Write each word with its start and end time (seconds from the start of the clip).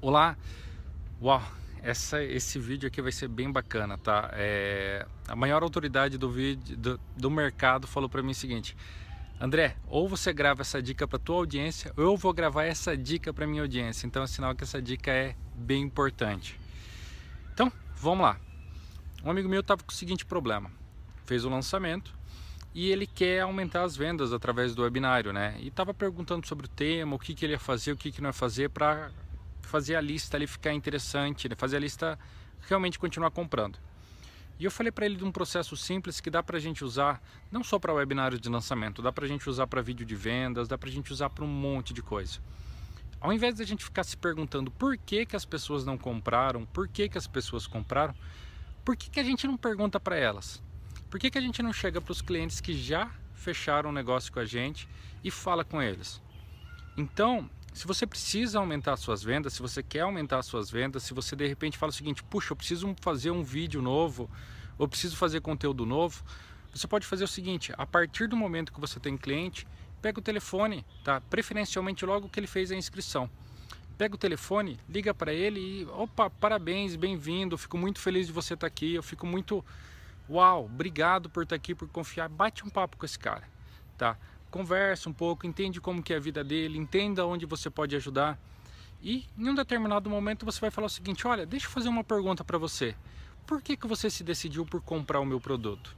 Olá, 0.00 0.36
uau, 1.20 1.42
essa, 1.82 2.22
esse 2.22 2.56
vídeo 2.56 2.86
aqui 2.86 3.02
vai 3.02 3.10
ser 3.10 3.26
bem 3.26 3.50
bacana, 3.50 3.98
tá? 3.98 4.30
É, 4.32 5.04
a 5.26 5.34
maior 5.34 5.64
autoridade 5.64 6.16
do 6.16 6.30
vídeo 6.30 6.76
do, 6.76 7.00
do 7.16 7.28
mercado 7.28 7.84
falou 7.88 8.08
para 8.08 8.22
mim 8.22 8.30
o 8.30 8.34
seguinte: 8.34 8.76
André, 9.40 9.76
ou 9.88 10.08
você 10.08 10.32
grava 10.32 10.62
essa 10.62 10.80
dica 10.80 11.08
para 11.08 11.18
tua 11.18 11.34
audiência, 11.34 11.92
ou 11.96 12.04
eu 12.04 12.16
vou 12.16 12.32
gravar 12.32 12.62
essa 12.62 12.96
dica 12.96 13.34
para 13.34 13.44
minha 13.44 13.62
audiência. 13.62 14.06
Então 14.06 14.22
é 14.22 14.28
sinal 14.28 14.54
que 14.54 14.62
essa 14.62 14.80
dica 14.80 15.10
é 15.10 15.34
bem 15.52 15.82
importante. 15.82 16.56
Então, 17.52 17.72
vamos 17.96 18.22
lá. 18.22 18.38
Um 19.24 19.32
amigo 19.32 19.48
meu 19.48 19.62
estava 19.62 19.82
com 19.82 19.90
o 19.90 19.94
seguinte 19.94 20.24
problema: 20.24 20.70
fez 21.26 21.44
o 21.44 21.48
lançamento 21.48 22.16
e 22.72 22.88
ele 22.92 23.04
quer 23.04 23.40
aumentar 23.40 23.82
as 23.82 23.96
vendas 23.96 24.32
através 24.32 24.76
do 24.76 24.82
webinário, 24.82 25.32
né? 25.32 25.56
E 25.58 25.66
estava 25.66 25.92
perguntando 25.92 26.46
sobre 26.46 26.66
o 26.66 26.68
tema, 26.68 27.16
o 27.16 27.18
que, 27.18 27.34
que 27.34 27.44
ele 27.44 27.54
ia 27.54 27.58
fazer, 27.58 27.90
o 27.90 27.96
que, 27.96 28.12
que 28.12 28.20
não 28.20 28.28
ia 28.28 28.32
fazer 28.32 28.70
para 28.70 29.10
fazer 29.68 29.94
a 29.94 30.00
lista 30.00 30.36
ali 30.36 30.46
ficar 30.46 30.72
interessante, 30.72 31.48
né? 31.48 31.54
fazer 31.56 31.76
a 31.76 31.80
lista 31.80 32.18
realmente 32.62 32.98
continuar 32.98 33.30
comprando. 33.30 33.78
E 34.58 34.64
eu 34.64 34.70
falei 34.70 34.90
para 34.90 35.06
ele 35.06 35.16
de 35.16 35.24
um 35.24 35.30
processo 35.30 35.76
simples 35.76 36.20
que 36.20 36.30
dá 36.30 36.42
para 36.42 36.56
a 36.56 36.60
gente 36.60 36.84
usar 36.84 37.22
não 37.50 37.62
só 37.62 37.78
para 37.78 37.92
webinários 37.92 38.40
de 38.40 38.48
lançamento, 38.48 39.00
dá 39.00 39.12
para 39.12 39.24
a 39.24 39.28
gente 39.28 39.48
usar 39.48 39.68
para 39.68 39.80
vídeo 39.80 40.04
de 40.04 40.16
vendas, 40.16 40.66
dá 40.66 40.76
para 40.76 40.88
a 40.88 40.92
gente 40.92 41.12
usar 41.12 41.30
para 41.30 41.44
um 41.44 41.48
monte 41.48 41.94
de 41.94 42.02
coisa. 42.02 42.40
Ao 43.20 43.32
invés 43.32 43.54
de 43.54 43.62
a 43.62 43.66
gente 43.66 43.84
ficar 43.84 44.02
se 44.02 44.16
perguntando 44.16 44.70
por 44.70 44.96
que, 44.96 45.26
que 45.26 45.36
as 45.36 45.44
pessoas 45.44 45.84
não 45.84 45.96
compraram, 45.96 46.66
por 46.66 46.88
que, 46.88 47.08
que 47.08 47.18
as 47.18 47.26
pessoas 47.26 47.66
compraram, 47.66 48.14
por 48.84 48.96
que, 48.96 49.10
que 49.10 49.20
a 49.20 49.24
gente 49.24 49.46
não 49.46 49.56
pergunta 49.56 50.00
para 50.00 50.16
elas? 50.16 50.62
Por 51.10 51.20
que, 51.20 51.30
que 51.30 51.38
a 51.38 51.40
gente 51.40 51.62
não 51.62 51.72
chega 51.72 52.00
para 52.00 52.12
os 52.12 52.22
clientes 52.22 52.60
que 52.60 52.72
já 52.74 53.10
fecharam 53.34 53.90
um 53.90 53.92
negócio 53.92 54.32
com 54.32 54.40
a 54.40 54.44
gente 54.44 54.88
e 55.22 55.30
fala 55.30 55.64
com 55.64 55.80
eles? 55.80 56.20
Então, 56.96 57.48
se 57.78 57.86
você 57.86 58.04
precisa 58.04 58.58
aumentar 58.58 58.96
suas 58.96 59.22
vendas, 59.22 59.52
se 59.52 59.62
você 59.62 59.84
quer 59.84 60.00
aumentar 60.00 60.42
suas 60.42 60.68
vendas, 60.68 61.04
se 61.04 61.14
você 61.14 61.36
de 61.36 61.46
repente 61.46 61.78
fala 61.78 61.90
o 61.90 61.92
seguinte, 61.92 62.24
puxa, 62.24 62.52
eu 62.52 62.56
preciso 62.56 62.92
fazer 63.00 63.30
um 63.30 63.44
vídeo 63.44 63.80
novo, 63.80 64.28
ou 64.76 64.88
preciso 64.88 65.16
fazer 65.16 65.40
conteúdo 65.40 65.86
novo, 65.86 66.24
você 66.74 66.88
pode 66.88 67.06
fazer 67.06 67.22
o 67.22 67.28
seguinte, 67.28 67.72
a 67.78 67.86
partir 67.86 68.26
do 68.26 68.36
momento 68.36 68.72
que 68.72 68.80
você 68.80 68.98
tem 68.98 69.16
cliente, 69.16 69.64
pega 70.02 70.18
o 70.18 70.22
telefone, 70.22 70.84
tá? 71.04 71.20
Preferencialmente 71.20 72.04
logo 72.04 72.28
que 72.28 72.40
ele 72.40 72.48
fez 72.48 72.72
a 72.72 72.74
inscrição. 72.74 73.30
Pega 73.96 74.16
o 74.16 74.18
telefone, 74.18 74.80
liga 74.88 75.14
para 75.14 75.32
ele 75.32 75.60
e, 75.60 75.86
opa, 75.86 76.28
parabéns, 76.28 76.96
bem-vindo, 76.96 77.56
fico 77.56 77.78
muito 77.78 78.00
feliz 78.00 78.26
de 78.26 78.32
você 78.32 78.54
estar 78.54 78.66
aqui, 78.66 78.94
eu 78.94 79.04
fico 79.04 79.24
muito, 79.24 79.64
uau, 80.28 80.64
obrigado 80.64 81.30
por 81.30 81.44
estar 81.44 81.54
aqui, 81.54 81.76
por 81.76 81.88
confiar, 81.88 82.28
bate 82.28 82.66
um 82.66 82.68
papo 82.68 82.96
com 82.96 83.06
esse 83.06 83.20
cara, 83.20 83.44
tá? 83.96 84.18
Conversa 84.50 85.08
um 85.08 85.12
pouco, 85.12 85.46
entende 85.46 85.80
como 85.80 86.02
que 86.02 86.12
é 86.12 86.16
a 86.16 86.20
vida 86.20 86.42
dele, 86.42 86.78
entenda 86.78 87.26
onde 87.26 87.46
você 87.46 87.70
pode 87.70 87.94
ajudar. 87.96 88.38
E 89.02 89.26
em 89.36 89.48
um 89.48 89.54
determinado 89.54 90.10
momento 90.10 90.44
você 90.44 90.60
vai 90.60 90.70
falar 90.70 90.86
o 90.86 90.90
seguinte, 90.90 91.26
olha, 91.26 91.46
deixa 91.46 91.66
eu 91.66 91.70
fazer 91.70 91.88
uma 91.88 92.02
pergunta 92.02 92.44
para 92.44 92.58
você. 92.58 92.94
Por 93.46 93.62
que, 93.62 93.76
que 93.76 93.86
você 93.86 94.10
se 94.10 94.24
decidiu 94.24 94.66
por 94.66 94.82
comprar 94.82 95.20
o 95.20 95.24
meu 95.24 95.40
produto? 95.40 95.96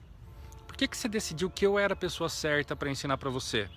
Por 0.67 0.77
que, 0.77 0.87
que 0.87 0.97
você 0.97 1.09
decidiu 1.09 1.51
que 1.51 1.67
eu 1.67 1.79
era 1.79 1.95
a 1.95 1.97
pessoa 1.97 2.29
certa 2.29 2.77
para 2.77 2.91
ensinar 2.91 3.17
para 3.17 3.31
você? 3.31 3.69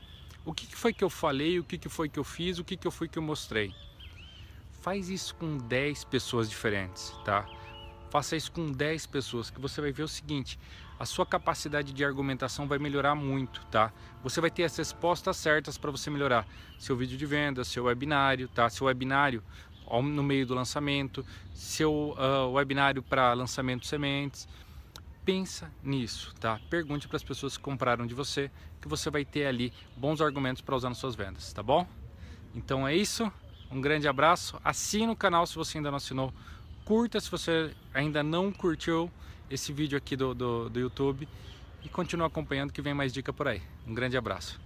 O 0.45 0.53
que, 0.53 0.67
que 0.67 0.75
foi 0.75 0.93
que 0.93 1.03
eu 1.03 1.09
falei, 1.09 1.59
o 1.59 1.63
que, 1.63 1.77
que 1.77 1.89
foi 1.89 2.09
que 2.09 2.19
eu 2.19 2.23
fiz, 2.23 2.59
o 2.59 2.63
que, 2.63 2.75
que 2.75 2.89
foi 2.91 3.08
que 3.08 3.17
eu 3.17 3.23
mostrei? 3.23 3.73
Faz 4.81 5.09
isso 5.09 5.33
com 5.35 5.58
10 5.58 6.03
pessoas 6.03 6.49
diferentes, 6.49 7.11
tá? 7.23 7.45
Faça 8.14 8.36
isso 8.36 8.52
com 8.52 8.72
10 8.72 9.08
pessoas, 9.08 9.50
que 9.50 9.59
você 9.59 9.81
vai 9.81 9.92
ver 9.92 10.03
o 10.03 10.08
seguinte, 10.08 10.59
a 11.00 11.03
sua 11.03 11.25
capacidade 11.25 11.92
de 11.92 12.06
argumentação 12.06 12.67
vai 12.67 12.78
melhorar 12.78 13.16
muito, 13.16 13.66
tá? 13.72 13.92
Você 14.22 14.39
vai 14.39 14.52
ter 14.52 14.66
as 14.66 14.78
respostas 14.78 15.36
certas 15.36 15.80
para 15.80 15.89
você 15.89 16.11
melhorar 16.11 16.47
seu 16.78 16.95
vídeo 16.95 17.17
de 17.17 17.25
venda, 17.25 17.64
seu 17.64 17.86
webinário, 17.86 18.47
tá? 18.50 18.70
Seu 18.70 18.86
webinário 18.86 19.44
no 20.03 20.22
meio 20.22 20.45
do 20.45 20.53
lançamento, 20.53 21.25
seu 21.55 22.16
uh, 22.16 22.52
webinário 22.52 23.02
para 23.02 23.33
lançamento 23.33 23.88
sementes. 23.88 24.48
Pensa 25.25 25.72
nisso, 25.81 26.36
tá? 26.39 26.60
Pergunte 26.70 27.08
para 27.08 27.17
as 27.17 27.23
pessoas 27.23 27.58
que 27.58 27.64
compraram 27.64 28.05
de 28.05 28.14
você, 28.14 28.52
que 28.80 28.87
você 28.87 29.10
vai 29.10 29.26
ter 29.26 29.48
ali 29.48 29.73
bons 29.98 30.21
argumentos 30.21 30.61
para 30.61 30.76
usar 30.76 30.89
nas 30.89 30.99
suas 30.99 31.16
vendas, 31.16 31.52
tá 31.52 31.64
bom? 31.64 31.87
Então 32.54 32.87
é 32.87 32.95
isso. 32.95 33.32
Um 33.71 33.82
grande 33.82 34.08
abraço. 34.08 34.61
Assine 34.64 35.11
o 35.11 35.16
canal 35.16 35.48
se 35.48 35.55
você 35.55 35.80
ainda 35.80 35.89
não 35.89 35.98
assinou 35.98 36.32
curta 36.86 37.20
se 37.20 37.30
você 37.30 37.71
ainda 37.94 38.21
não 38.21 38.52
curtiu 38.52 39.10
esse 39.49 39.71
vídeo 39.71 39.98
aqui 39.98 40.16
do, 40.16 40.33
do, 40.33 40.70
do 40.70 40.80
YouTube 40.80 41.27
e 41.83 41.89
continue 41.89 42.26
acompanhando 42.26 42.71
que 42.71 42.82
vem 42.82 42.94
mais 42.94 43.14
dica 43.14 43.32
por 43.32 43.48
aí. 43.48 43.61
Um 43.88 43.94
grande 43.94 44.17
abraço. 44.17 44.60